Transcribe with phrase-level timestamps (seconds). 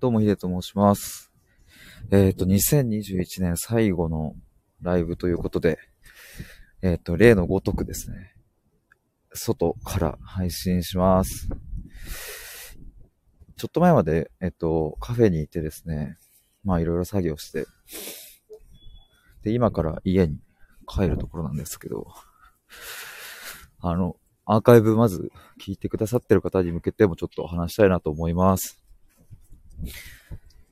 [0.00, 1.32] どうも、ヒデと申します。
[2.12, 4.36] えっ、と、2021年最後の
[4.80, 5.80] ライブということで、
[6.82, 8.32] えっ、と、例のごとくですね、
[9.32, 11.48] 外から配信します。
[13.56, 16.16] ちょっと前まで、えっ、と、カフェにいてですね、
[16.62, 17.66] まあいろいろ作業して、
[19.42, 20.38] で、今から家に
[20.86, 22.06] 帰るところなんですけど、
[23.80, 28.87] あの、アーカイブまず聞いてくださってる方に向けてもちょっと話したいなと思います。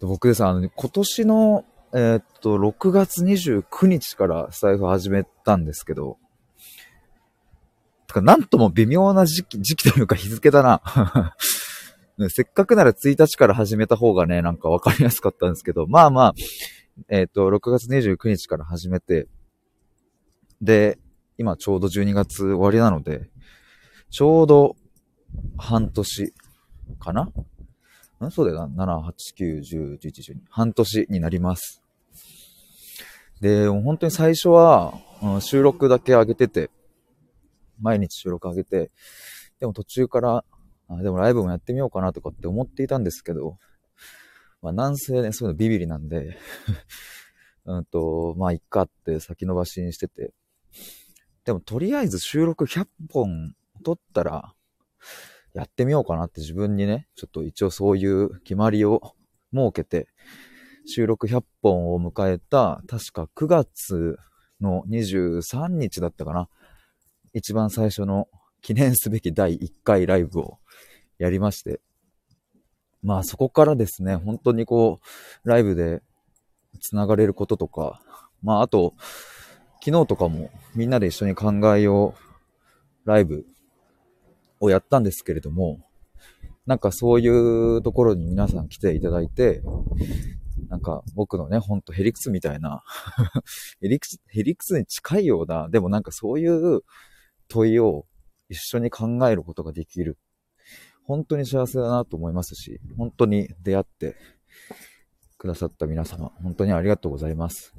[0.01, 6.19] 僕ですあの、今年の、えーっと、6月29日からスタイフ始めたんですけど、
[8.15, 11.35] なんとも微妙な時期、時期というか日付だな。
[12.31, 16.35] せっかくなら1日から始めた方がね、なんかわかりやすかったんですけど、まあまあ、
[17.09, 19.29] えーっと、6月29日から始めて、
[20.63, 20.99] で、
[21.37, 23.29] 今ちょうど12月終わりなので、
[24.11, 24.77] ちょうど
[25.59, 26.35] 半年
[26.99, 27.31] かな
[28.25, 28.31] ん？
[28.31, 28.85] そうだよな。
[28.85, 30.37] 7、8、9、10、11、12。
[30.49, 31.83] 半年になります。
[33.41, 36.71] で、もう本当に最初は、うん収録だけ上げてて、
[37.81, 38.91] 毎日収録上げて、
[39.61, 40.45] でも途中から、
[40.89, 43.59] あでもライブもやってみようかなとかって思っていたんですけど、
[44.63, 46.39] まあなんせね、そういうのビビりなんで、
[47.65, 50.33] うんと、まあいっかって先延ばしにしてて、
[51.45, 53.55] でもとりあえず収録100本
[53.85, 54.55] 撮ったら、
[55.57, 59.15] やってみようかなって自分にね、ちょっと一応そういう決まりを
[59.55, 60.07] 設けて、
[60.85, 64.19] 収録100本を迎えた、確か9月
[64.61, 66.51] の23日だったかな。
[67.33, 68.29] 一番最初の
[68.61, 70.59] 記念すべき第1回ライブを
[71.17, 71.81] やりまして。
[73.03, 75.01] まあそこからですね、本当にこ
[75.43, 76.03] う、ライブで
[76.83, 78.03] 繋がれることとか、
[78.43, 78.93] まああと、
[79.83, 82.15] 昨日とかもみんなで一緒に考えよ
[83.07, 83.47] うライブ
[84.61, 85.81] をやったんですけれども、
[86.67, 89.63] なんかそういうところに皆さん来ていただいて、
[90.69, 92.83] なんか僕のね、ほんとヘリクスみたいな、
[93.81, 96.83] ヘリクス、ヘリクスに近いような、でもなんかそういう
[97.49, 98.07] 問いを
[98.49, 100.19] 一緒に考えることができる。
[101.05, 104.17] 本当に幸せだなと思いますし、本当に出会って
[105.39, 107.75] くださった皆様、本当にありがとうございます。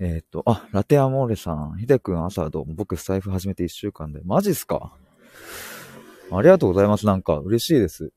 [0.00, 4.20] えっ、と、あ、ラテアモーレさん、ヒデ君朝どうも僕スタイフ始めて1週間で。
[4.24, 4.92] マジっすか？
[6.32, 7.06] ありがとうございます。
[7.06, 8.10] なんか嬉しいです。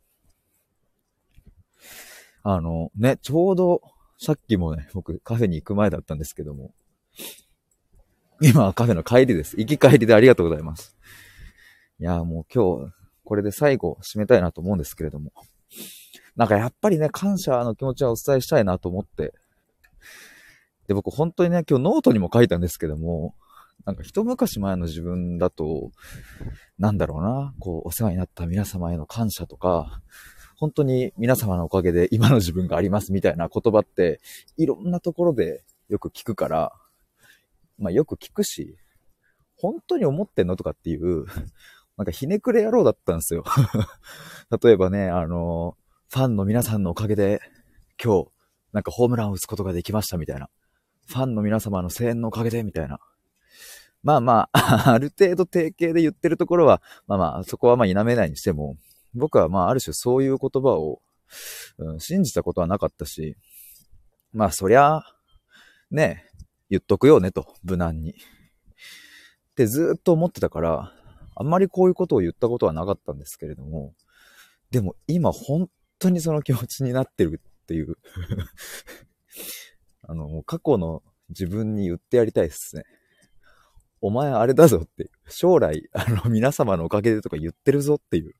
[2.41, 3.81] あの、ね、ちょうど、
[4.17, 6.73] さっきもね、僕カフェに行く前だったんですけども、
[8.41, 9.55] 今はカフェの帰りです。
[9.59, 10.95] 行き帰りでありがとうございます。
[11.99, 15.31] いや、もう今日、これで最後締めたいなと思うんですけれども。
[16.35, 19.35] なんかやっぱりね、感謝の気持ちはお伝えしたいなと思って、
[20.87, 23.35] で、僕本当にね、今日ノートにも書いたんですけども、
[23.85, 25.91] なんか一昔前の自分だと、
[26.79, 30.01] なんだろうな、こう、お世話になった皆様への感謝とか、
[30.57, 34.19] 本当に皆様のおかげで今の自分がありますみたいな言葉って、
[34.57, 36.73] いろんなところでよく聞くから、
[37.77, 38.77] まあよく聞くし、
[39.55, 41.25] 本当に思ってんのとかっていう、
[41.97, 43.43] なんかひねくれ野郎だったんですよ。
[44.61, 45.77] 例えばね、あの、
[46.09, 47.39] ファンの皆さんのおかげで、
[48.01, 48.31] 今日、
[48.71, 50.49] なんかホームランを打つことができましたみたいな。
[51.07, 52.99] ファンの皆様の声援のおかげで、みたいな。
[54.03, 58.77] まあまあ、 ある程度定型で言ってるところは、まあまあ、そこはまあ否めないにしても、
[59.13, 61.01] 僕はまあある種そういう言葉を、
[61.77, 63.35] うん、信じたことはなかったし、
[64.33, 65.03] まあそりゃ、
[65.91, 66.25] ね、
[66.69, 68.11] 言っとくよねと、無難に。
[68.11, 68.15] っ
[69.55, 70.93] てずっと思ってたから、
[71.35, 73.93] あんまりこういうことを言ったことはなかったんですけれども、
[74.71, 75.69] でも今本
[75.99, 77.97] 当にその気持ちになってるっていう
[80.07, 82.83] あの、もう過去の自分に言ってやりたいっすね。
[83.99, 85.09] お前あれだぞって。
[85.27, 88.33] 将来、あの、皆様のおかげでとか言ってるぞっていう。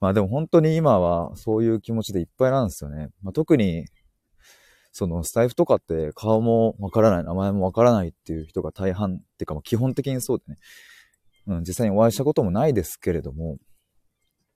[0.00, 3.08] まあでも本当に今はそういう気持ちでいっぱいなんですよね。
[3.22, 3.86] まあ、特に、
[4.92, 10.58] そのスタイフとかって顔もわからない、名前もわからないっていう人が大半っていうか、まあ基本的にそうでね。
[11.46, 13.58] うん、実際にお会いしたこともないですけれども。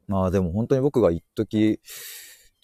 [0.06, 1.80] まあでも本当に僕が一時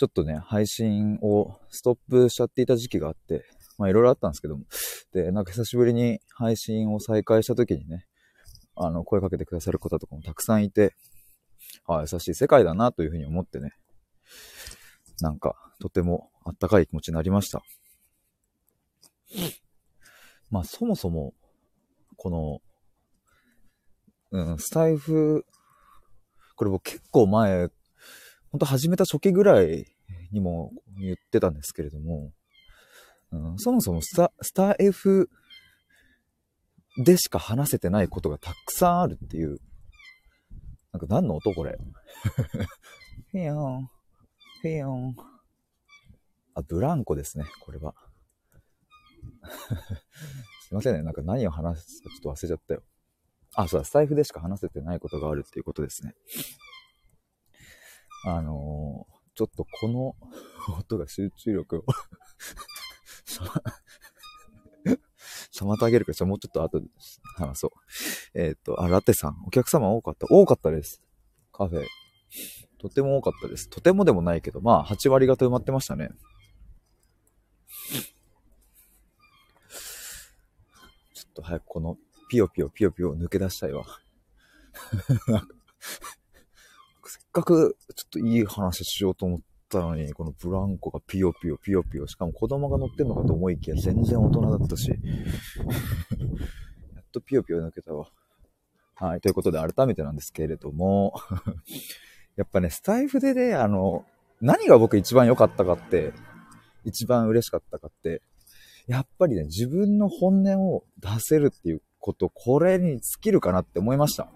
[0.01, 3.45] ちょっとね、配信をストップしちゃっていた時期があって、
[3.77, 4.65] まあいろいろあったんですけども。
[5.13, 8.07] で、なんか久しぶりに配信を再開した時にね、
[8.77, 10.95] あの、声かけてくださる方とかもたくさんいて、
[11.85, 13.75] ああ、優しい世界だなというふうに思ってね、
[15.21, 17.63] なんか、とてもあったかい気持ちになりました。
[20.49, 21.35] まあそもそも、
[22.17, 22.63] こ
[24.33, 25.45] の、うん、スタイフ、
[26.57, 27.69] これ僕結構前、
[28.51, 29.87] ほんと始めた初期ぐらい
[30.33, 32.33] にも言ってたんですけれども、
[33.33, 35.31] うん、そもそもスタ、スタ F
[36.97, 39.61] でしか話せてないことがたくさんあるっていう。
[40.93, 41.79] なんか何の音これ？
[43.31, 43.87] フィヨン、
[44.63, 45.17] フィヨン。
[46.55, 47.95] あ、ブランコですね、これは。
[50.67, 52.83] すいませんね、なんか何を話すかちょっと忘れちゃったよ。
[53.55, 56.15] あ、そうだ、スタイフでしか話せてないことがあるっていうことですね。
[58.25, 60.17] あのー、ちょっとこの
[60.79, 61.85] 音が集中力を
[65.53, 66.87] 妨げるから、もうちょっと後で
[67.37, 67.71] 話そう。
[68.35, 71.03] えっ、ー、と、あ、ラテさん、お客様多かった多かったです。
[71.53, 71.87] カフェ。
[72.79, 73.69] とても多かったです。
[73.69, 76.11] とてもでもないけど、まあ、8割方埋まってましたね。
[81.15, 81.99] ちょっと早くこの、
[82.31, 83.85] ピヨピヨピヨピヨ抜け出したいわ。
[87.11, 94.97] せっかく、ちょっといい話しようと思ったのに、このブランコがピヨピヨピヨピヨ、しかも子供が乗ってんのかと思いきや全然大人だったし、や
[97.01, 98.07] っとピヨピヨ抜けたわ。
[98.95, 101.15] はい、ということで改めてなんですけれども、
[102.37, 104.05] やっぱね、スタイフでね、あの、
[104.41, 106.13] 何が僕一番良かったかって、
[106.85, 108.23] 一番嬉しかったかって、
[108.87, 114.31] やっぱりね、自分の本音を出せるっていうこと、これに尽きるかなって思いました。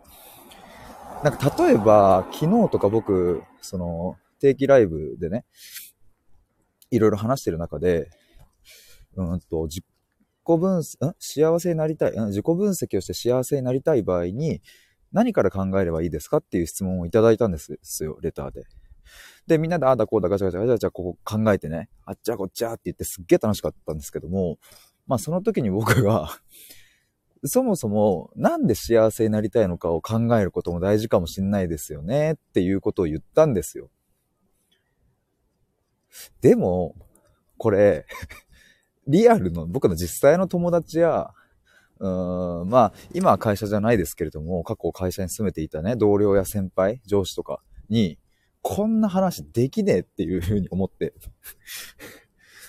[1.25, 5.47] なんか例えば、昨日とか僕、その、定期ライブでね、
[6.91, 8.11] いろいろ話してる中で、
[9.17, 9.85] うんと、自己
[10.47, 11.15] 分析、ん？
[11.19, 14.61] 幸せになりたい、ん自己分析をして幸せになりたい場合に、
[15.13, 18.65] 何から考えればいいですかっていう質問をいただいたんですよ、レターで。
[19.47, 24.59] で、みんなでああだこうだガチャガチャガチャガチャここ考えてね、あっちゃこっちゃって言ってすっげえ楽しかったんですけども、
[25.07, 26.29] まあその時に僕が
[27.47, 33.91] そもそもなんで幸せになりたいのかを考えることも大事かもしんないですよねっていうことを言ったんですよ。
[36.41, 36.95] でも、
[37.59, 38.07] これ
[39.07, 41.31] リアルの僕の実際の友達や、
[41.99, 48.19] うーん、まあ、今は会社じゃないですけれども、過去会社に勤めていたね、同僚や先輩、上司とかに、
[48.63, 51.13] こんな話できねえっていうふうに思って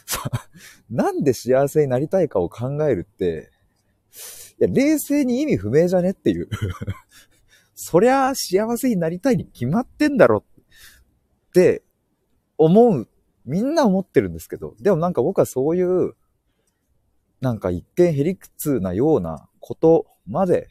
[0.89, 3.49] なんで幸せになりたいかを考えるって、
[4.59, 6.49] や、冷静に意味不明じゃねっていう
[7.75, 11.83] そりゃ幸せになりたいに決まってんだろって
[12.57, 13.09] 思う。
[13.45, 16.15] みんな思ってるんですけど、でもなんか僕はそういう、
[17.41, 20.69] なんか一見へりくつなようなことまで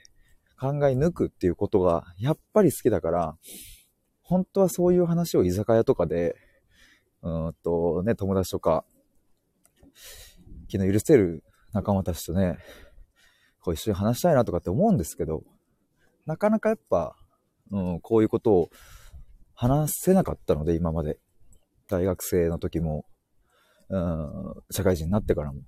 [0.59, 3.39] 考え抜くっていうことがやっぱり好きだから、
[4.23, 6.35] 本当はそういう話を居酒屋とかで、
[7.23, 8.85] うんとね、友達とか、
[10.71, 12.59] 昨日許せる仲間たちとね、
[13.65, 15.43] こう一緒に話したいなとかって思うんですけど、
[16.27, 17.17] なかなかやっぱ、
[17.71, 18.71] うん、こういうことを
[19.55, 21.19] 話せなかったので、今まで。
[21.87, 23.05] 大学生の時も、
[23.91, 25.61] うん、社会人になってからも。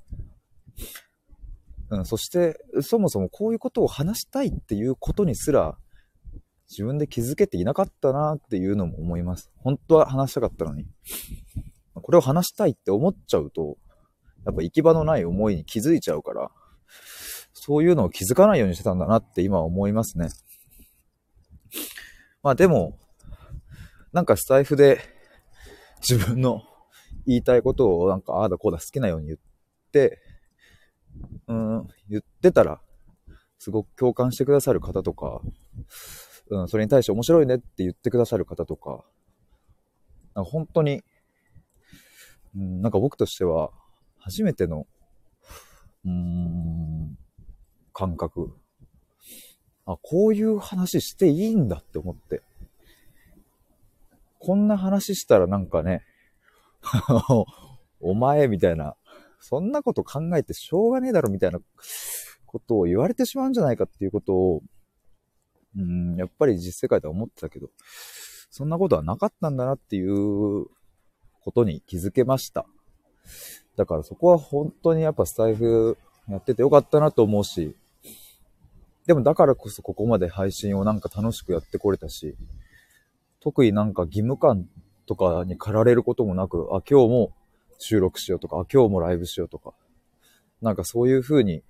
[1.91, 5.79] うん、そして、そもそもこういうことを話したいっていうことにすら、
[6.69, 9.51] 自分で気づけていなかったなっていうのも思います。
[9.57, 10.87] 本当は話したかったのに。
[11.95, 13.79] これを話したいって思っちゃうと、
[14.45, 16.51] やっぱ行き場のない思いに気づいちゃうから、
[17.59, 20.29] そういうのを気づかないようにしてたんだなって今思いますね。
[22.43, 22.99] まあでも、
[24.13, 25.01] なんかスタイフで
[26.07, 26.63] 自分の
[27.27, 29.39] 言いたいことをなんかああだこうだ好きなように言っ
[29.91, 30.21] て、
[31.49, 32.79] うん、言ってたら、
[33.59, 35.41] すごく共感してくださる方とか、
[36.51, 39.03] うん、それに対して面白いねって言ってくださる方とか、
[40.35, 41.03] なんか本当に、
[42.55, 43.71] うん、なんか僕としては、
[44.19, 44.87] 初めての、
[46.05, 46.96] うーん、
[47.97, 48.55] 感覚。
[49.87, 52.43] あ、こういう話していいんだって思って。
[54.39, 56.03] こんな話したらなんかね、
[58.01, 58.97] お前みたいな、
[59.41, 61.59] そんなこと考えてしょうがねえだろみたいな
[62.45, 64.63] ことを言われてしまうんじゃないかっていうことを、
[65.75, 67.71] うん、やっぱり実世界では思ってたけど、
[68.51, 70.67] そんなことはなかったんだなっていう
[71.41, 72.67] ことに気づけました。
[73.75, 75.97] だからそこは本当にやっぱスタイフ
[76.29, 77.75] やっててよかったなと思うし、
[79.07, 82.37] でもだからこそここまで配信をなんか楽しくやってこれたし、
[83.41, 84.69] 特になんか義務感
[85.07, 87.33] とかに駆られることもなく、あ、今日も
[87.79, 89.75] 収録しようとか、あ、今日もライブしようとか、
[90.61, 91.63] なんかそういう風に、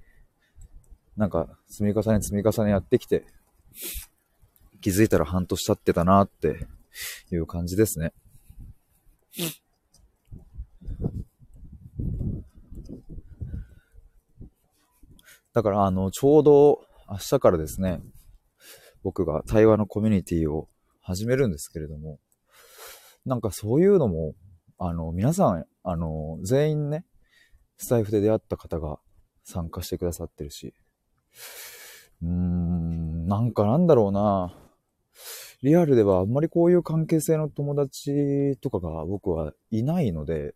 [1.16, 3.26] なんか積み重ね積み重ねやってきて、
[4.80, 6.66] 気づいたら半年経ってたなって
[7.30, 8.14] いう感じですね。
[15.52, 18.00] だから、あの、ちょうど明日からですね、
[19.02, 20.68] 僕が対話のコミュニティを
[21.00, 22.18] 始めるんですけれども、
[23.24, 24.34] なんかそういうのも、
[24.78, 27.04] あの、皆さん、あの、全員ね、
[27.78, 28.98] スタイフで出会った方が
[29.44, 30.74] 参加してくださってるし、
[32.22, 34.54] うーん、なんかなんだろうな。
[35.62, 40.54] リアルではあんまりこういう関係性の友達とかが僕はいないので、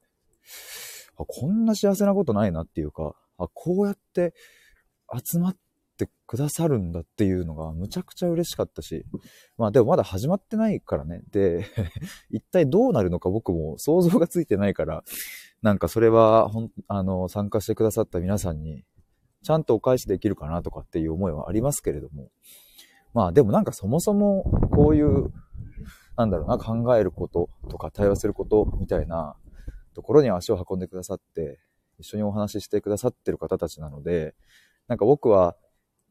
[1.16, 4.34] あこんな幸せなことないなっていうか、あこうやって
[5.24, 5.56] 集まっ
[6.06, 9.04] てくださるんだっていうのがむちゃくちゃ嬉しかったし、
[9.58, 11.22] まあでもまだ始まってないからね。
[11.30, 11.66] で、
[12.30, 15.04] 一体どうなるのか僕も想像がついてないから、
[15.62, 18.84] なんかそれはほん、あの、参加してくださった皆さんに、
[19.42, 22.30] ちゃんとお返しできるかなとかっていう思いはありますけれども、
[23.12, 25.32] まあでもなんかそもそもこういう、
[26.16, 29.36] なんだろうな、考えることとか対話することみたいな
[29.94, 31.60] ところに足を運んでくださって、
[31.98, 34.34] 一緒にお話ししてくださってる方たちなので、
[34.88, 35.56] なんか僕は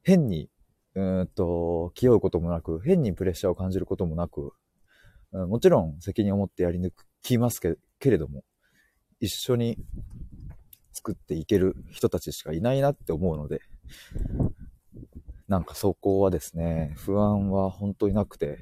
[0.09, 0.49] 変に、
[0.95, 4.53] うんと、気負うこともなく、変にプレッシャーを感じることもなく、
[5.31, 8.43] もちろん責任を持ってやり抜きますけけれども、
[9.19, 9.77] 一緒に
[10.93, 13.61] 作っていける人たちしかいないなって思うので、
[15.47, 18.57] なんかそこはですね、不安は本当になくて、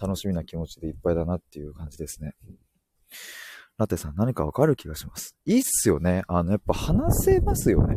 [0.00, 2.36] 楽しみな気持ちでいっぱいだなっていう感じですね。
[3.76, 5.34] ラテさん何かわかる気がします。
[5.46, 6.22] いいっすよね。
[6.28, 7.96] あの、やっぱ話せますよね。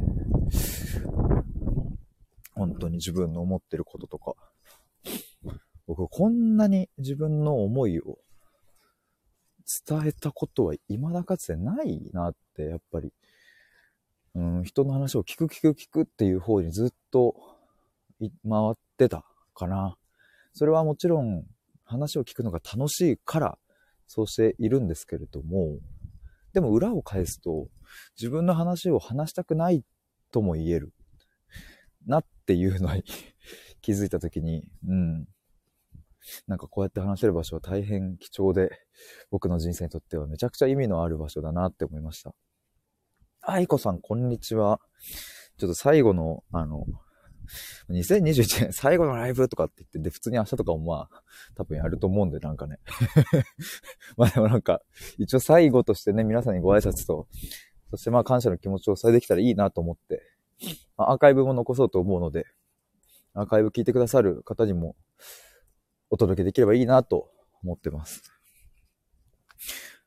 [2.56, 4.34] 本当に自分の思ってることとか。
[5.86, 8.18] 僕、こんなに自分の思いを
[9.88, 13.12] 伝えたことは未だかつてないなって、やっぱり、
[14.36, 17.36] うん、人の話を聞く聞く聞くっていう方にずっと
[18.20, 18.30] 回
[18.72, 19.98] ってたかな。
[20.54, 21.46] それはもちろん
[21.84, 23.58] 話を聞くのが楽しいから
[24.08, 25.80] そうしているんですけれども、
[26.54, 27.68] でも裏を返すと
[28.18, 29.84] 自分の話を話したくない
[30.32, 30.94] とも言える
[32.06, 33.04] なっっていうのに
[33.82, 35.28] 気づいたときに、うん。
[36.48, 38.70] なんかこうやって話せる場所は大変貴重で、
[39.30, 42.34] 僕の人生にとってはめちゃくちゃ意味のある場所だなって思いました。
[43.42, 44.80] 愛子さん、こんにちは。
[45.58, 46.86] ちょっと最後の、あの、
[47.90, 51.24] 2021年最後のライブとかって言って、で、普通に明日とかもまあ、
[51.56, 52.80] 多分やると思うんで、なんかね。
[54.16, 54.82] まあでもなんか、
[55.18, 57.28] 一応最後としてね、皆さんにご挨拶と、
[57.92, 60.33] そしてまあ感謝の気持ちを伝えできたらいいなと思って、
[60.98, 62.46] アーカイブも残そうと思うので、
[63.34, 64.96] アーカイブ聞いてくださる方にも
[66.10, 67.29] お届けできればいいなと
[67.63, 68.22] 思ってます。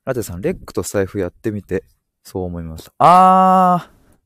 [0.05, 1.85] ラテさん、レックと財布やってみて、
[2.23, 2.93] そう思いました。
[2.99, 4.17] あー、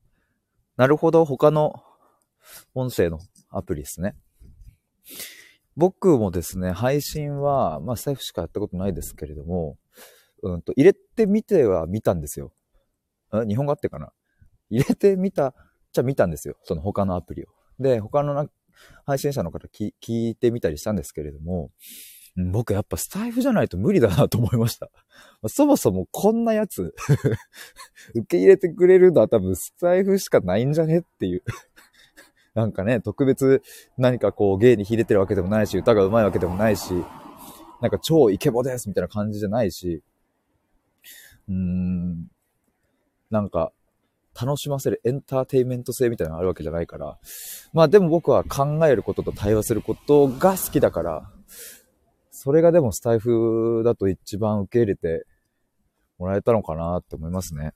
[0.77, 1.83] なるほど、他の
[2.75, 3.19] 音声の
[3.49, 4.15] アプリですね。
[5.75, 9.77] 僕もですね、配信は、まあ、財布しかやったことないですけれども、
[10.43, 12.53] うんと、入れてみては見たんですよ。
[13.47, 14.11] 日本語あってかな
[14.69, 15.55] 入れてみた、
[15.93, 16.55] じゃ見たんですよ。
[16.63, 17.47] その他のアプリを。
[17.79, 18.49] で、他の
[19.05, 19.93] 配信者の方聞
[20.29, 21.71] いてみたりしたんですけれども、
[22.37, 24.89] 僕やっぱスタイフじゃないと無理だなと思いました。
[25.47, 26.93] そもそもこんなやつ
[28.15, 31.43] 受け入れてくれるのは多分スタイフしかないんじゃねっていう
[32.53, 33.61] なんかね、特別
[33.97, 36.93] 何かこう芸に秀でてるわけでもないし、歌が上手いわけでもないし、
[37.81, 40.01] なんか超イケボですみたいな感じじゃないし、
[41.49, 42.27] うーん、
[43.29, 43.73] なんか
[44.39, 47.17] 楽しませるエンターテイメント性みたいなのがあるわけじゃないから、
[47.73, 51.31] まあでも僕は考えることと対話することが好きだから、
[52.31, 55.25] それがでもスタイフだと一番受け入れて
[56.17, 57.73] もらえたのかなって思いますね。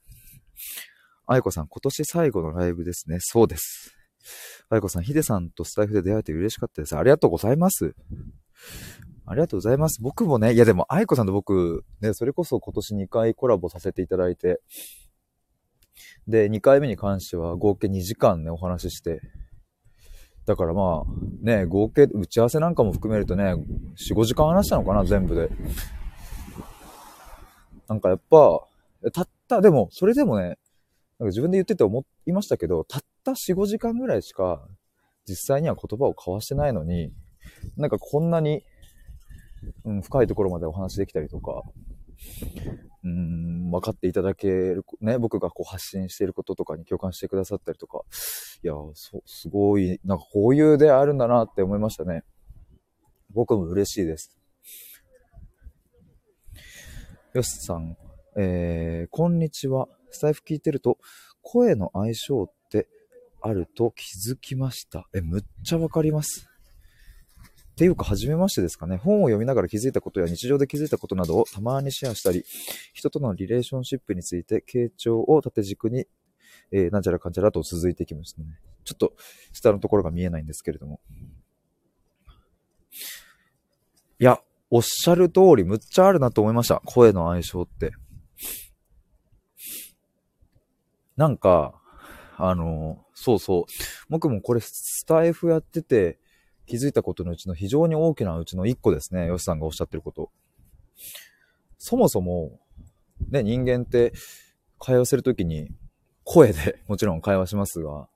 [1.28, 3.18] 愛子さん、今年最後のライブですね。
[3.20, 3.96] そうです。
[4.70, 6.98] あいこさん、ヒデさんとスタイフで出会えて嬉しかったです。
[6.98, 7.96] ありがとうございます。
[9.28, 10.02] ありがとうございます。
[10.02, 14.62] 僕もね、いやでも、あいこさんと僕、ね、それこそ今年2回コラボさせていただいて、
[16.28, 19.22] で、2回目に関しては合計2時間ね、お話しして、
[20.46, 25.50] だからまあ、ね、合計、打ち合わせなんかも含めるとね、4、5時間話したのかな、全部で。
[27.88, 28.62] なんかやっぱ、
[29.12, 34.68] たった、でも、それでもね、なんか自分で言ってて思いましたけど、たった4、5時間ぐらいしか
[35.28, 37.12] 実際には言葉を交わしてないのに、
[37.78, 38.64] なんかこんなに、
[39.84, 41.64] うん、深いところまでお話できたりとか、
[43.06, 48.02] うん、分かっていただける、ね、僕がこう発信していることとかに共感してくださったりとか、
[48.64, 52.24] いや、そ、すごい、なんかこういう出会あるんだなって思いましたね。
[53.32, 54.36] 僕も嬉しいです。
[57.36, 57.96] よしさん、
[58.38, 59.88] えー、こんにちは。
[60.10, 60.98] スタイフ聞いてると、
[61.44, 62.88] 声の相性って
[63.40, 65.08] あると気づきました。
[65.14, 66.48] え、むっちゃわかります。
[67.76, 68.96] っていうか、初めましてですかね。
[68.96, 72.46] 本を読みながら気づいたことや日常で気づいたことなどをたまにシェアしたり、
[72.94, 76.08] 人とのリレーションシップについて、傾聴を縦軸に、
[76.72, 78.48] えー、なんちゃらかんちゃらと続いていきましたね。
[78.86, 79.12] ちょっと、
[79.52, 81.02] 下のところが見えないんですけれども。
[84.20, 84.40] いや、
[84.70, 86.82] おっしゃる通り、むっちゃあるなと思いました。
[86.86, 87.92] 声の相性って。
[91.18, 91.82] なんか、
[92.38, 93.64] あの、そうそう。
[94.08, 96.20] 僕もこれスタイフやってて
[96.66, 99.28] 気づいたことのうちの非常に大きなうちの一個ですね。
[99.28, 100.32] ヨシさんがおっしゃってること。
[101.78, 102.60] そもそも、
[103.30, 104.14] ね、人間って
[104.80, 105.70] 会話するときに
[106.24, 108.10] 声で もちろん会話しますが、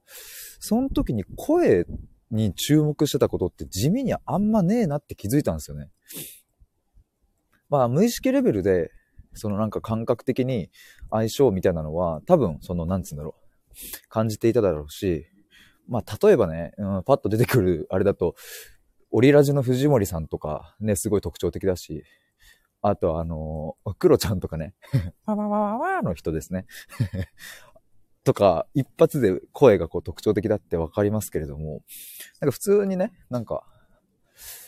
[0.60, 1.86] その時に声
[2.32, 5.90] に注目してたことって地味にあんまねえなって気づいたんですよね。
[7.70, 8.92] まあ無意識レベルで、
[9.34, 10.70] そのなんか感覚的に
[11.12, 15.28] 相性みたいなのは多分そのなんつうんだろう、感じていただろうし、
[15.90, 18.36] まあ例えばね、うん、パッと出てくるあれだと、
[19.12, 22.04] オリラジの藤森さんとかね、すごい特徴的だし、
[22.82, 24.76] あとあのー、クロちゃんとかね、
[25.26, 26.66] わわわわわの人ですね。
[28.24, 31.82] とか、一発で声がこう特徴的だってわかりますけれども、
[32.40, 33.66] なんか普通にね、なんか、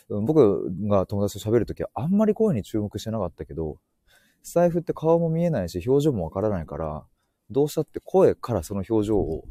[0.10, 3.78] 僕が友達と喋るときはあんまり声に注目してなかったけど、
[4.42, 7.06] スタイフって顔も見えないし表情もわからないから、
[7.50, 9.46] どうしたって声からその表情を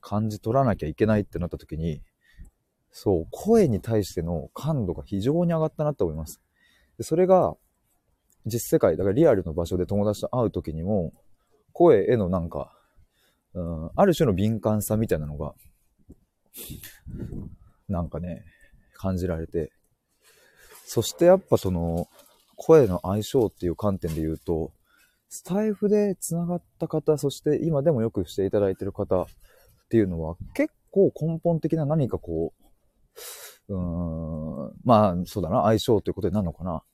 [0.00, 2.02] 感じ取らなきゃいけないってなった時に、
[2.92, 6.40] そう、声に対しての感度が非常に上がったなって思います。
[6.98, 7.54] でそれが、
[8.46, 11.12] 実世界、だからリアルの場所で友達と会う時にも、
[11.72, 12.72] 声へのなんか、
[13.54, 15.54] うん、ある種の敏感さみたいなのが、
[17.88, 18.44] なんかね、
[18.94, 19.70] 感じられて、
[20.84, 22.08] そしてやっぱその、
[22.56, 24.72] 声の相性っていう観点で言うと、
[25.28, 29.26] スタイフで繋がった方、そして今でもよくしていただいてる方
[29.90, 32.54] っていうのは結構根本的な何かこ
[33.68, 36.84] う、うーん、まあそうだな、相性ということになるのかな。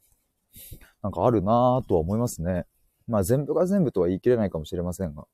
[1.03, 2.65] なんかあるなぁとは思いますね。
[3.07, 5.27] まあ全部が全部とは言い切れないかもしれませんが。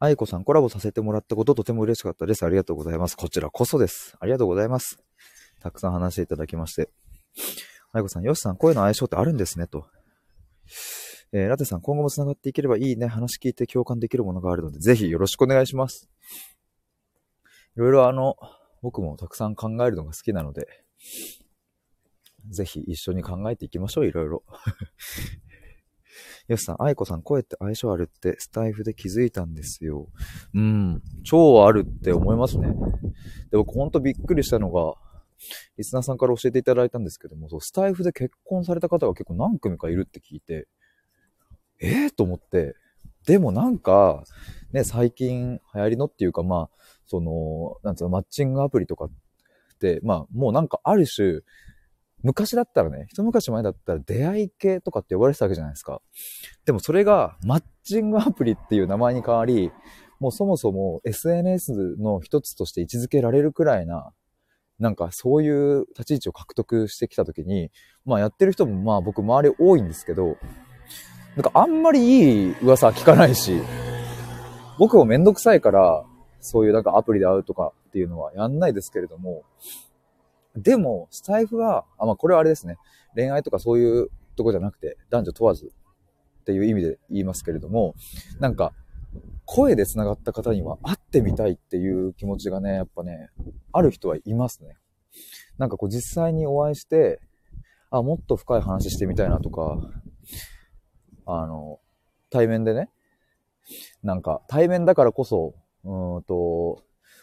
[0.00, 2.44] 愛子さん、コラボさせてもらったこととても嬉しかったです。
[2.44, 3.16] ありがとうございます。
[3.16, 4.16] こちらこそです。
[4.18, 4.98] ありがとうございます。
[5.60, 6.90] たくさん話していただきまして。
[7.92, 9.86] 愛子さん、よしさん、声の相性ってあるんですね、と。
[11.32, 13.06] えー、ラテさん、今後も繋がっていければいいね。
[13.06, 16.10] 話聞いて共感できるものがあるので、ぜひよろしくお願いします。
[17.76, 18.36] いろいろあの、
[18.82, 20.66] 僕もたくさん考えるのが好きなので、
[22.48, 24.42] ぜひ一緒に考えていきましょう、いろいろ。
[26.48, 30.08] よしさん、愛子さん、声って相性あるってスタイフで気づいたんですよ。
[30.52, 32.74] うん、超あるって思いますね。
[33.52, 34.96] で、僕ほんとびっくりしたのが、
[35.76, 40.66] リスナーさんから教えていただいたんですけども、そうスタイフで結婚された方が結構何組かいるって聞いて、
[41.80, 42.76] えー、と思って、
[43.26, 44.24] でもなんか、
[44.72, 49.10] ね、最近流行りのっていうか、まあ、その、なんつうの、マッチングアプリとかっ
[49.80, 51.40] て、まあ、もうなんかある種、
[52.22, 56.02] 昔だったらね、一昔前だったら出会い系とかって呼ばれてたわけじゃないですか。
[56.66, 59.72] でもそれがマッチングアプリっていう名前に変わり、
[60.18, 64.12] もうそもそも SNS の一つとして位置づけられるくらいな、
[64.78, 67.70] なんかそういう立ち位置を獲得してきたときに、
[68.04, 70.36] まあやってる人もまあ僕周り多いんですけど、
[71.36, 73.60] なんかあんまりいい噂聞かないし、
[74.78, 76.04] 僕もめんどくさいから、
[76.40, 79.44] そういうなんかアプリで会うとかっていうのはやんないですけれども、
[80.56, 82.76] でも、スタイフは、あ、まあ、これはあれですね。
[83.14, 85.72] 恋愛とかそういうとこじゃなくて、男女問わず
[86.40, 87.94] っていう意味で言いますけれども、
[88.40, 88.72] なんか、
[89.44, 93.30] 声で繋がった方には会ってみたいっていう気持ちがね、やっぱね、
[93.72, 94.76] ある人はいますね。
[95.58, 97.20] なんかこう実際にお会いして、
[97.90, 99.76] あ、もっと深い話してみたいなとか、
[101.38, 101.80] あの、
[102.30, 102.90] 対面でね、
[104.02, 106.82] なんか対面だからこそ、うんと、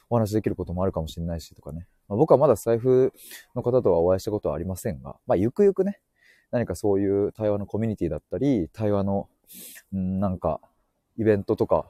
[0.09, 1.87] お話できることもあるかもしれないしとかね。
[2.07, 3.13] まあ、僕はまだ財布
[3.55, 5.99] の方とはお会いしたことはありませんが、まあ、ゆくゆくね、
[6.51, 9.27] 何かそういう対話のコミュニティだったり、対話の、
[9.93, 10.61] んなんか、
[11.17, 11.89] イベントとか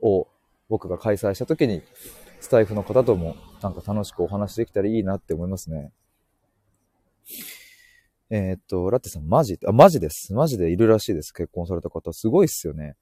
[0.00, 0.28] を
[0.68, 1.82] 僕が開催した時に、
[2.40, 5.90] スタイフの方ともなんか楽しくお話できたらいいなって思いますね。
[8.28, 9.58] えー、っと、ラテさん、マジ？
[9.66, 10.34] あ、マジです。
[10.34, 11.32] マジでいるらしいです。
[11.32, 12.12] 結婚された方。
[12.12, 12.96] すごいっすよね。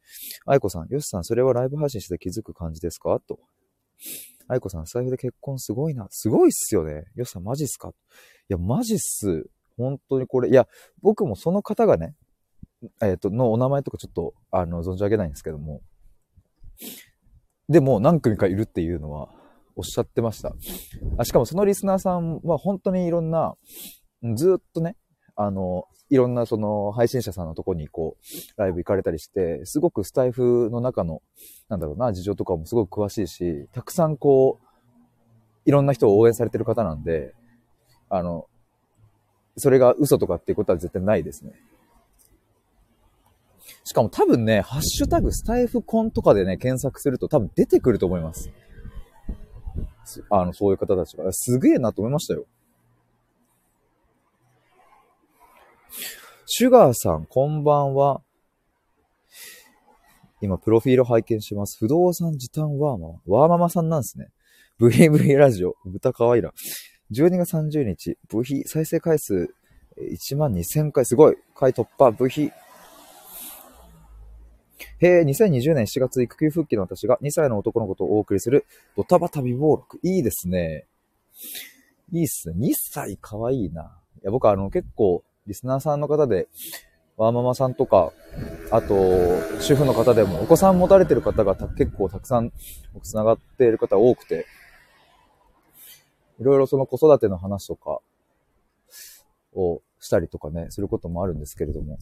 [0.44, 3.18] 愛子さん、ヨシさん、それはライブ配信して気づく感じですか？
[3.26, 3.38] と。
[4.48, 6.06] 愛子さん、財布で結婚すごいな。
[6.10, 7.04] すごいっすよね。
[7.14, 7.88] よっさん、マジっすか？
[7.90, 7.92] い
[8.48, 9.46] や、マジっす。
[9.78, 10.50] 本当にこれ。
[10.50, 10.68] いや、
[11.00, 12.14] 僕もその方がね、
[13.00, 15.80] えっ、と、のお名前とかちょっと、あの、存じ上げないんですけども。
[17.70, 19.30] でも、何組かいるっていうのは、
[19.74, 20.54] おっしゃってました。
[21.16, 23.54] あしかもそのリスナーさんは本当にいろんな、
[24.36, 24.96] ずっとね、
[25.36, 28.16] あの、いろんなその配信者さんのとこにこ
[28.56, 31.22] う、ライブ行かれたりして、すごくスタイフの中の、
[31.68, 34.66] なんだろうな、事情とかもすごく詳しいし、たくさんこう、
[35.64, 37.34] いろんな人を応援されてる方なんで、
[38.10, 38.46] あの、
[39.56, 41.52] それが嘘とかっていうことは絶対ないですね。
[43.84, 48.50] しかも多分ね、ハッシュタグスタイフコンとかでね、検索すると多分出てくると思います。
[50.30, 51.32] あの、そういう方たちが。
[51.32, 52.46] すげえなと思いましたよ。
[56.46, 58.22] シュガーさん、こんばんは。
[60.40, 61.78] 今、プロフィール拝見します。
[61.78, 63.14] 不動産時短ワーママ。
[63.26, 64.28] ワーママさんなんですね。
[64.78, 65.74] ブヒブヒラジオ。
[65.86, 66.52] 豚かわいいな。
[67.12, 69.54] 12月30日、ブヒ、再生回数
[69.98, 71.36] 1万2000回、すごい。
[71.54, 72.50] 回突破、ブヒ。
[75.00, 79.98] へえ、2020年7月育休復帰の私が2歳の男の子とお送りするドタバタ美貌録。
[80.02, 80.86] いいですね。
[82.12, 82.68] いいっすね。
[82.68, 83.98] 2歳かわいいな。
[84.16, 86.48] いや、僕あの結構、リスナーさんの方で、
[87.16, 88.12] ワーママさんとか、
[88.70, 88.96] あと、
[89.60, 92.52] 主婦の方でも、お子さん持たれてる方が結構たくさん、
[93.02, 94.46] 繋がっている方多くて、
[96.40, 98.00] いろいろその子育ての話とか
[99.52, 101.98] をしたりとかね、することもあるんですけれども。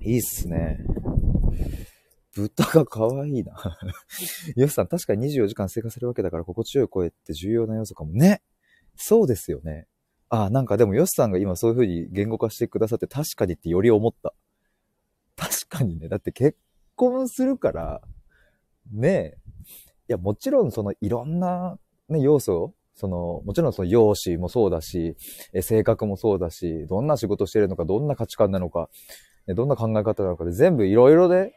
[0.00, 0.78] いいっすね。
[2.34, 3.54] 豚が可愛いな。
[4.56, 8.42] ヨシさん、確かに24時間生活するわけだから心地よい声って重要な要素かもね。
[8.94, 9.86] そうですよね。
[10.28, 14.34] あ、なんかでもヨシさんが今そういう風に言語化してくださって確かにってより思った。
[15.36, 16.08] 確かにね。
[16.08, 16.58] だって結
[16.96, 18.00] 婚するから、
[18.92, 19.36] ねえ。
[20.08, 25.16] いや、もちろんそのいろんな、ね、要素その、もちろんその容姿もそうだし、
[25.52, 28.88] え性格もそうだし、どんな仕事してるのか、どんな価値観なのか、
[29.48, 31.52] どんな考え方なのかで全部いろいろで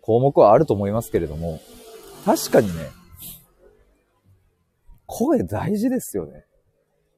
[0.00, 1.60] 項目はあると思いますけれども、
[2.24, 2.72] 確かにね、
[5.04, 6.46] 声大事ですよね。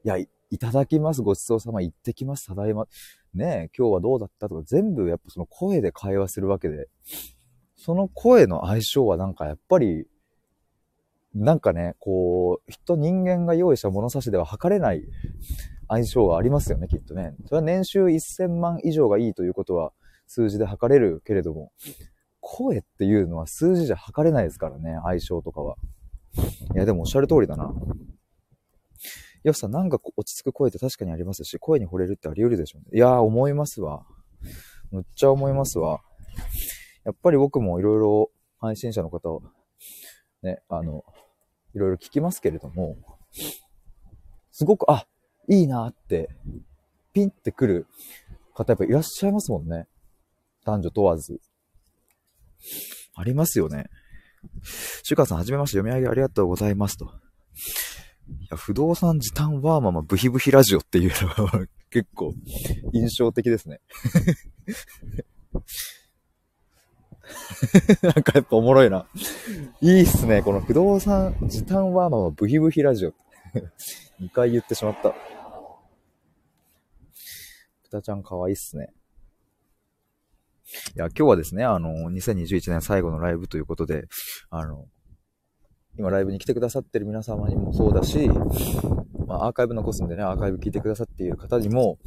[0.03, 0.17] いや、
[0.51, 2.87] いただきます、ごちそうさま、行ってきます、ただいま。
[3.33, 6.87] ね今日はどうだったとか、全部やっぱその声で会話するわけで、
[7.75, 10.07] その声の相性はなんかやっぱり、
[11.35, 15.03] なんかね、こう、人、人間が用意した物差しでは測れない
[15.87, 17.35] 相性はありますよね、きっとね。
[17.45, 19.91] それは年収1000万以上がいいということは
[20.25, 21.71] 数字で測れるけれども、
[22.41, 25.75] 声っていうのは数字じゃ測れないですからね、相性とかは。
[26.75, 27.73] いや、でもおっしゃる通りだな。
[29.43, 32.97] よしさん、なんか落ち着く声って確かにありますし、声に惚れるってあり得るでしょうね。
[32.97, 34.05] いやー、思いますわ。
[34.91, 36.01] むっちゃ思いますわ。
[37.05, 39.41] やっぱり僕もいろいろ配信者の方を、
[40.43, 41.03] ね、あの、
[41.73, 42.97] いろいろ聞きますけれども、
[44.51, 45.07] すごく、あ、
[45.47, 46.29] いいなって、
[47.13, 47.87] ピンってくる
[48.53, 49.87] 方やっぱいらっしゃいますもんね。
[50.65, 51.39] 男女問わず。
[53.15, 53.85] ありますよね。
[55.03, 57.11] シュカさん、はじめまして、読み上げありがとうございますと。
[58.29, 62.33] いや、不動産時短ワーママブヒブヒラジオっていうのは結構
[62.93, 63.79] 印象的ですね。
[68.01, 69.05] なんかやっぱおもろいな。
[69.81, 70.41] いいっすね。
[70.41, 73.13] この不動産時短ワーママブヒブヒラジオ。
[74.21, 75.13] 2回言ってしまった。
[77.83, 78.93] 豚ちゃん可愛いっすね。
[80.95, 84.07] いや、今日はですね、あの、2021年最後のライブということで、
[84.51, 84.87] あの、
[85.99, 88.29] 今ライブに来てくださってる皆様にもそうだし、
[89.27, 91.99] まあ、アーカイブ残すんでね、アーカイブ聞いてくださっている方にも、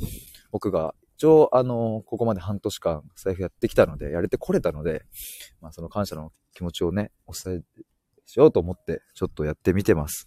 [0.50, 5.04] 僕が一応、あの、ここまで半年間財布やってきたので、やれてこれたので、
[5.60, 7.82] まあ、その感謝の気持ちをね、お伝え
[8.24, 10.26] しようと思って、ちょっとやってみてます。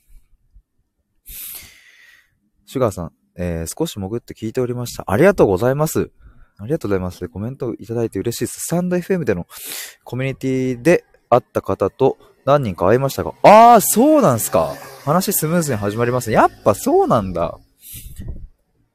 [2.67, 5.05] シュガーさん、えー、少し潜って聞いておりました。
[5.07, 6.11] ありがとうございます。
[6.59, 7.27] ありがとうございます。
[7.29, 8.59] コメントいただいて嬉しいです。
[8.59, 9.47] スタンド FM での
[10.03, 11.03] コミュニティで
[11.35, 14.73] 会った方と何人か会いましたが、ああ、そうなんすか。
[15.03, 16.35] 話スムーズに始まりますね。
[16.35, 17.59] やっぱそうなんだ。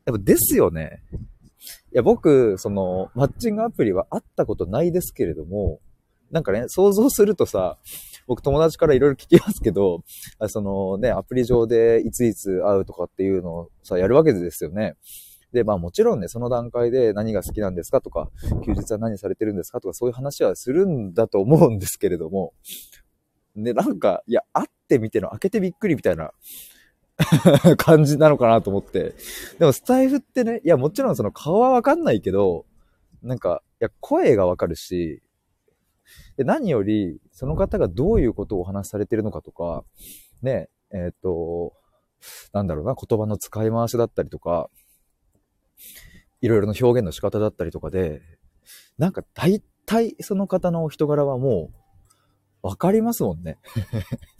[0.07, 1.03] やっぱですよね。
[1.93, 5.81] いや、僕、その、マッチングアプリは会ったことないですけれども、
[6.31, 7.79] なんかね、想像するとさ、
[8.27, 10.05] 僕友達からいろいろ聞きますけど、
[10.47, 14.97] そのね、アプリ上でいついつ会うとかっていうのをさ、やるわけですよね。
[15.53, 18.31] で、まあもちろんね、その段階で何が好きなんですかとか、
[18.65, 22.53] 休日は何されてるんですかとか、そういう話はするんだと思うんですけれども、
[23.57, 26.33] で、なんか、いや、会ってみての開けてびっくりみたいな
[27.77, 29.15] 感じなのかなと思って。
[29.59, 32.67] でもスタイフってね、いや、もちろんその顔はわかんないけど、
[33.23, 35.23] なんか、いや、声がわかるし、
[36.37, 39.85] で何より、その方がどういうことをお話しされてるのかとか、
[40.43, 41.75] ね、えっ、ー、と、
[42.53, 44.71] なんだろうな、言葉の使い回しだったりとか、
[46.41, 48.23] いろいろな表現の仕方だったりとかで、
[48.99, 51.71] なんか大体その方のお人柄はも
[52.63, 53.59] うわかりますもんね。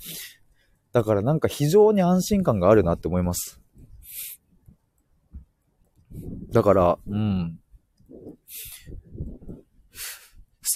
[0.93, 3.61] だからなんか非常に安心感があるなって思います。
[6.53, 7.61] だから、うん。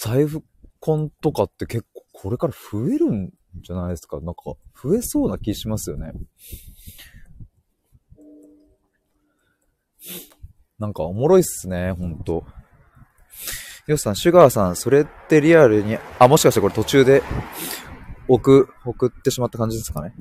[0.01, 0.43] 財布
[0.79, 4.19] 婚とかって結構これから増えるんじゃないですか？
[4.21, 4.43] なんか
[4.81, 6.13] 増えそうな気しますよね。
[10.77, 12.45] なんかおもろいっすね、ほんと。
[13.87, 17.21] よしさん、シュガーさん、それってリアルに、あ、もしかしてこれ途中で
[18.27, 20.13] 送、送ってしまった感じですかね？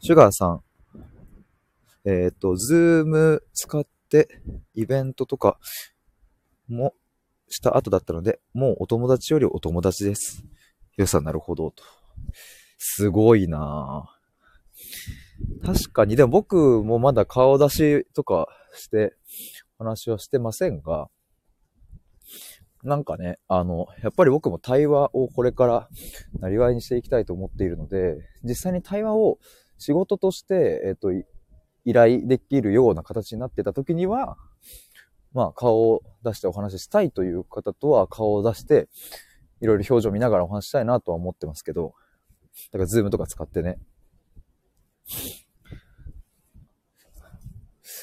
[0.00, 0.62] シュガーさん、
[2.04, 4.28] えっ、ー、と、ズーム使って
[4.74, 5.58] イベントとか
[6.68, 6.94] も
[7.48, 10.44] した後だったので、もうお友達よりお友達です。
[10.96, 11.82] よしさん、なるほど、と。
[12.78, 19.14] すごいなぁ確かに、でも僕もまだ顔出しとかして
[19.78, 21.08] 話はしてませんが、
[22.84, 25.88] なんかね、あの、やっぱり僕も対話をこれから
[26.38, 29.38] なりわいにしていきたいと思っているので、実際に対話を
[29.78, 34.36] 仕事として、えっ、と、依頼できるような形になってた時には、
[35.32, 38.88] まあ、顔を出してお話ししたいという方とは顔を出して、
[39.60, 41.94] いろいろ表情見ながらお話したいなとは思ってますけど、
[42.72, 43.78] だからズームとか使ってね。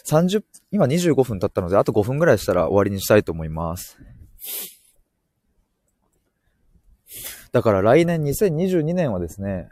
[0.07, 3.97] 30、今25分経ったので、あと5分ぐらいしたら終わりにしたいと思います。
[7.51, 9.69] だから来年2022年はですね、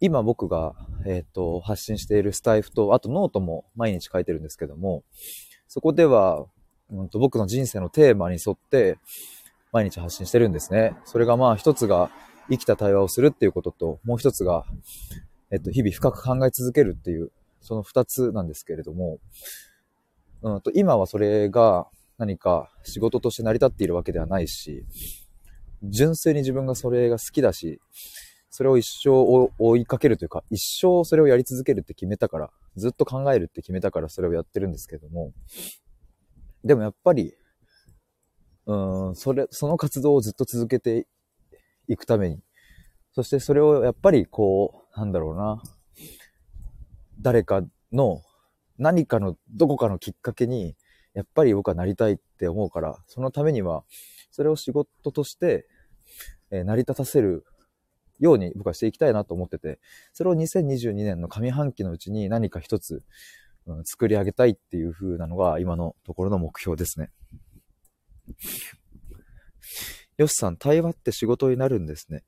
[0.00, 5.02] 今僕が、えっ、ー、と、発信しているスタイフと、あとノートも毎日書いてるんですけども、
[5.68, 6.46] そこでは、
[6.90, 8.98] うんと、僕の人生のテーマに沿って
[9.72, 10.94] 毎日発信してるんですね。
[11.04, 12.10] それがまあ一つが
[12.48, 14.64] 生きた対話をするっていうことと、もう一つが、
[15.50, 17.32] えっと、日々深く考え続けるっていう、
[17.66, 19.18] その二つなんですけれども、
[20.42, 24.86] うんと、今はそれが何か仕事として成り立っているわけではないし、
[25.82, 27.80] 純粋に自分がそれが好きだし、
[28.50, 29.10] それを一生
[29.58, 35.32] 追いかけるというか、一生それをやり続けるって決めたから、ずっと考えるって決めたからそれをやってるんですけども、
[36.64, 37.34] でもやっぱり、
[38.66, 41.08] うん、それ、その活動をずっと続けて
[41.88, 42.38] いくために、
[43.12, 45.60] そしてそれをやっぱりこう、なんだろうな、
[47.20, 48.22] 誰かの
[48.78, 50.76] 何かのどこかのきっかけに、
[51.14, 53.84] やっぱり僕はなりたいって思うから、そのためには、
[54.30, 55.66] それを仕事として、
[56.50, 57.44] え、成り立たせる
[58.18, 59.80] ように僕はしていきたいなと思ってて、
[60.12, 63.02] それを2022年の上半期のうちに何か一つ、
[63.66, 67.10] うん、作り上げたいっていう風なのが今のところの目標ですね。
[70.18, 72.24] よしさん、対話って仕事になるんですね。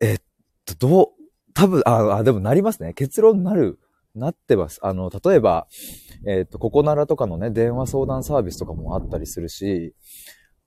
[0.00, 0.18] えっ
[0.64, 1.08] と、どう、
[1.52, 2.94] 多分、あ、あ、でもなりますね。
[2.94, 3.78] 結論なる、
[4.16, 4.80] なってます。
[4.82, 5.68] あの、例えば、
[6.26, 9.94] えっと、ここならとかのね、電話相談サービスとかもあったりするし、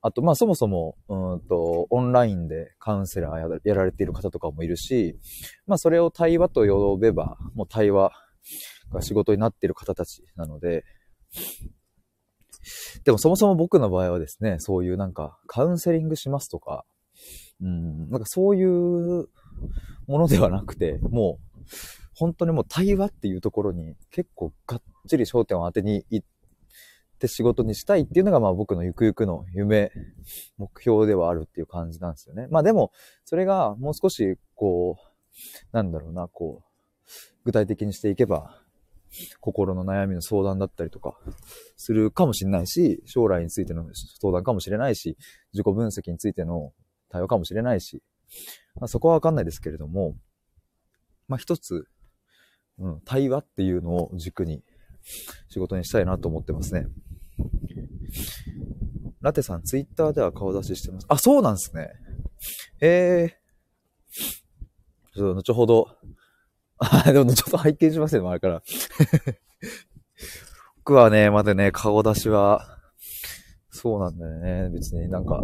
[0.01, 5.19] あと、まあ、そもそも、うんと、オンラインでカウンセラーやられている方とかもいるし、
[5.67, 8.13] まあ、それを対話と呼べば、もう対話
[8.93, 10.85] が仕事になっている方たちなので、
[13.03, 16.85] でもそもそも僕の場合はですね、そういうなんか、カウンセリングしますとか、
[17.61, 19.27] うん、なんかそういう
[20.07, 21.59] ものではなくて、もう、
[22.19, 26.27] 本当にもう対話っていうところに結構がっちり焦点を当てに行っ
[27.17, 29.89] て仕事にしたいっていうのがまあ僕のゆくゆくの夢、
[30.57, 32.47] 目標ではあるっていう感じなんですよね。
[32.51, 32.91] まあでも、
[33.23, 35.09] それがもう少しこう、
[35.71, 37.09] なんだろうな、こう、
[37.45, 38.61] 具体的にしていけば、
[39.39, 41.17] 心の悩みの相談だったりとか、
[41.77, 43.85] するかもしれないし、将来についての
[44.21, 45.17] 相談かもしれないし、
[45.53, 46.73] 自己分析についての
[47.09, 48.03] 対応かもしれないし、
[48.75, 50.15] まあ、そこはわかんないですけれども、
[51.29, 51.87] まあ一つ、
[52.79, 54.63] うん、対話っていうのを軸に
[55.49, 56.87] 仕事にしたいなと思ってますね。
[59.21, 61.05] ラテさん、ツイッターでは顔出ししてます。
[61.09, 61.89] あ、そうなんですね。
[62.79, 63.39] ええー。
[65.13, 65.87] ちょっと後ほど、
[66.77, 68.63] あ、 でもちょっと拝見しますよ、前から。
[70.77, 72.79] 僕はね、まだね、顔出しは、
[73.69, 74.69] そうなんだよね。
[74.69, 75.41] 別になんか、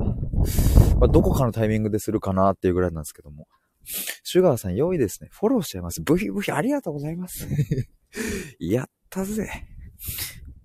[0.99, 3.47] まあ、どこかのタイミングでするかなっていうぐらいなんですけども。
[4.23, 5.29] シュガーさん良いですね。
[5.31, 6.01] フォローしちゃいます。
[6.01, 7.47] ブヒブヒありがとうございます。
[8.59, 9.49] やったぜ。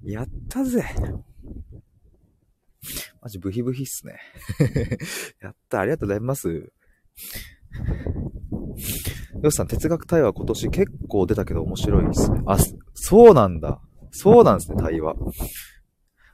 [0.02, 0.84] やったぜ。
[3.20, 4.18] マジブヒブヒっすね。
[5.40, 6.72] やった、ありがとうございます。
[9.42, 12.42] よしさん、哲学対話今年結構出たけど面白いですね。
[12.46, 12.58] あ、
[12.94, 13.80] そうなんだ。
[14.10, 15.14] そうなんですね、対話。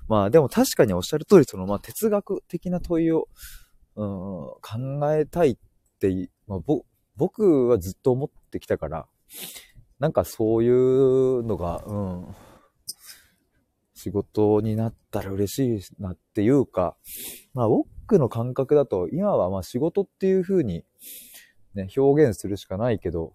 [0.08, 3.28] まあでも確かにおっしゃる通り、そのまあ哲学的な問いを、
[3.96, 5.56] うん、考えたいっ
[6.00, 6.58] て、まあ、
[7.16, 9.06] 僕はずっと思ってきたから、
[9.98, 12.34] なんかそういうのが、うん、
[13.94, 16.96] 仕事になったら嬉しいなっていうか、
[17.54, 20.84] まあ僕の感覚だと、今はまあ仕事っていう風に
[21.74, 23.34] ね、表現するしかないけど、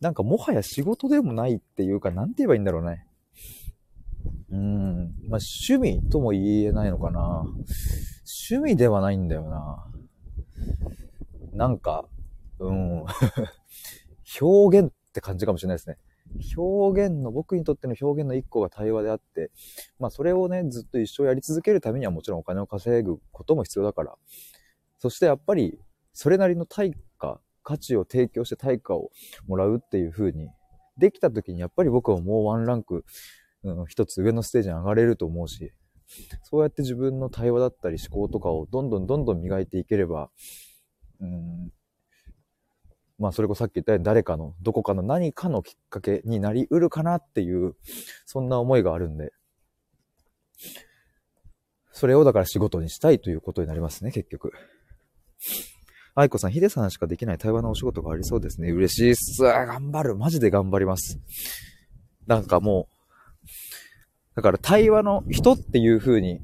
[0.00, 3.06] なんかもはや仕事でもないっていうか、なんて言えばいいんだろうね。
[4.50, 4.96] うん。
[5.28, 5.38] まあ、
[5.70, 7.44] 趣味とも言えないのかな。
[8.50, 9.84] 趣味ではないんだよな。
[11.58, 12.08] なんか、
[12.60, 13.04] うん。
[14.40, 15.98] 表現って感じかもしれないですね。
[16.56, 19.50] 表現の、僕にとっての表現の一個が対話であって、
[19.98, 24.16] まあそれをね、ずっと一生やり続けるためにはもちろんお金を稼ぐことも必要だから。
[24.98, 25.80] そしてやっぱり、
[26.12, 29.10] それなりの対価、価値を提供して対価を
[29.48, 30.50] もらうっていう風に、
[30.96, 33.04] できた時にやっぱり僕はもうワンランク、
[33.64, 35.72] うん、一つ上のステージに上がれると思うし、
[36.44, 40.30] そうやって自分の対話だったり思考とかをどんどんどんどん磨いていければ、
[41.20, 41.72] うん、
[43.18, 47.74] まあそれこそさっき言ったように誰かの、どこかの何かのきっかけになりうるかなっていう、
[48.26, 49.32] そんな思いがあるんで、
[51.92, 54.52] それをだから仕事にしたいということになりますね、結局。
[56.14, 58.70] 愛子さん、ヒデさんしかできない対話のお仕事がありそうですね。
[58.70, 59.42] 嬉しいっす。
[59.42, 60.16] 頑張る。
[60.16, 61.20] マジで頑張ります。
[62.26, 63.46] なんかもう、
[64.36, 66.40] だから対話の人っていう風に、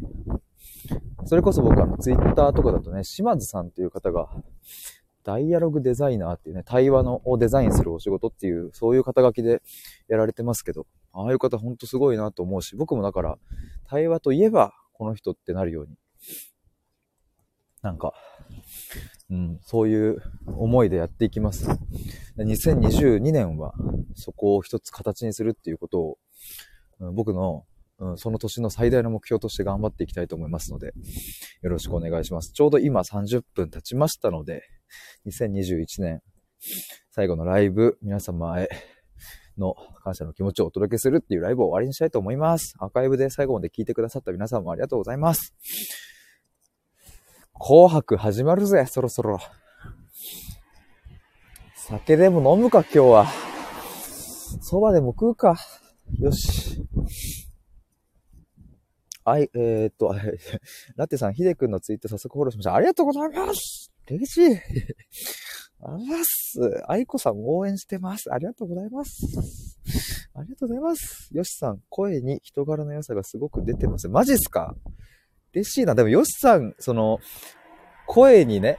[1.27, 4.29] それこそ僕あのツイッターとかだとね、島津さんっていう方が、
[5.25, 9.63] ダイアログデザイナーっていうね、対話のをデザインするお仕事っていう、そういう肩書きで
[10.07, 13.39] やられてますけど、ああいう方ほんとすごいなと思うし、僕もだから、
[13.87, 15.97] 対話といえば、この人ってなるように、
[17.81, 18.13] なんか、
[19.31, 21.69] うん、そういう思いでやっていきます。
[22.39, 23.75] 2022年は
[24.15, 26.19] そこを一つ形にするっていうことを、
[27.13, 27.65] 僕の、
[27.99, 30.93] うん、その年の最大の目標として頑張っていきたいと思いますので、
[31.63, 32.53] よろしくお願いします。
[32.53, 34.63] ちょうど今30分経ちましたので、
[35.27, 36.21] 2021年
[37.11, 38.69] 最後のライブ、皆様へ
[39.57, 42.75] の感謝の気持ちをお届けするっていうライブを終わりにしたいと思います。
[42.79, 45.55] アーカイブで最後まで聞いてくださった皆さんもありがとうございます。
[47.59, 49.39] 紅白始まるぜ、そろそろ。
[51.77, 53.27] 酒でも飲むか、今日は。
[54.61, 55.57] 蕎麦でも食うか。
[56.19, 56.85] よし。
[59.25, 60.15] はい、えー、っと、
[60.97, 62.75] ラテさん、ヒデ君のツイート早速フォローしました。
[62.75, 64.45] ありがとうございます嬉しい。
[64.47, 66.85] ありがとうございます。
[66.89, 68.31] 愛子さん応援してます。
[68.31, 69.79] ありがとうございます。
[70.35, 71.31] ありがとうございます。
[71.33, 74.09] よしさん、声に人柄の良さがすごく出てます。
[74.09, 74.77] マジっすか？
[75.55, 75.95] 嬉しいな。
[75.95, 77.19] でも、ヨシさん、その、
[78.07, 78.77] 声にね、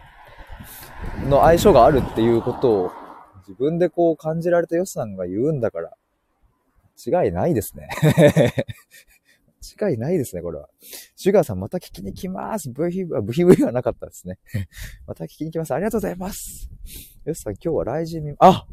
[1.27, 2.91] の相性があるっていうことを、
[3.47, 5.93] 自分でこう感じられたヨシさんが言うんだから、
[7.05, 7.87] 違いないですね。
[9.73, 10.69] 違いないですね、これは。
[11.15, 12.69] シュガーさん、また聞きに来ます。
[12.69, 14.39] ブヒブ、ブヒブヒはなかったですね。
[15.07, 15.73] また聞きに来ます。
[15.73, 16.69] ありがとうございます。
[17.25, 18.67] ヨシさん、今日は来人見、あ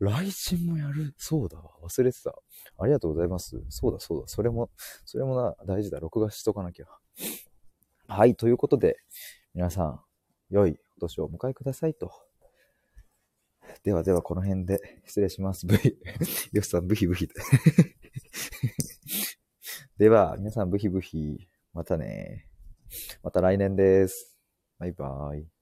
[0.00, 1.14] 来人もやる。
[1.16, 1.72] そうだわ。
[1.82, 2.34] 忘れてた。
[2.78, 3.60] ありがとうございます。
[3.68, 4.28] そうだ、そうだ。
[4.28, 4.70] それも、
[5.04, 5.98] それもな、大事だ。
[5.98, 6.86] 録画しとかなきゃ。
[8.06, 8.36] はい。
[8.36, 8.96] ということで、
[9.54, 10.00] 皆さん、
[10.50, 12.12] 良いお年をお迎えくださいと。
[13.82, 15.66] ではでは、この辺で失礼します。
[15.66, 15.96] ブヒ、
[16.52, 17.28] よしさん、ブヒブヒ。
[19.98, 21.48] では、皆さん、ブヒブヒ。
[21.74, 22.46] またね。
[23.24, 24.38] また来年です。
[24.78, 25.57] バイバイ。